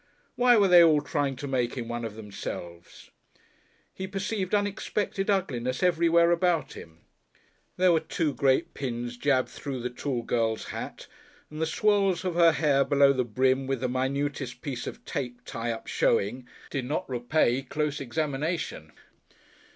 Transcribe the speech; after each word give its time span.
Why 0.35 0.57
were 0.57 0.67
they 0.67 0.83
all 0.83 1.01
trying 1.01 1.35
to 1.35 1.47
make 1.47 1.75
him 1.75 1.87
one 1.87 2.03
of 2.03 2.15
themselves? 2.15 3.11
He 3.93 4.07
perceived 4.07 4.55
unexpected 4.55 5.29
ugliness 5.29 5.83
everywhere 5.83 6.31
about 6.31 6.73
him. 6.73 7.01
There 7.77 7.91
were 7.91 7.99
two 7.99 8.33
great 8.33 8.73
pins 8.73 9.15
jabbed 9.15 9.49
through 9.49 9.79
the 9.81 9.91
tall 9.91 10.23
girl's 10.23 10.69
hat, 10.69 11.05
and 11.51 11.61
the 11.61 11.67
swirls 11.67 12.25
of 12.25 12.33
her 12.33 12.53
hair 12.53 12.83
below 12.83 13.13
the 13.13 13.23
brim 13.23 13.67
with 13.67 13.81
the 13.81 13.89
minutest 13.89 14.63
piece 14.63 14.87
of 14.87 15.05
tape 15.05 15.41
tie 15.45 15.71
up 15.71 15.85
showing 15.85 16.47
did 16.71 16.85
not 16.85 17.07
repay 17.07 17.61
close 17.61 18.01
examination. 18.01 18.93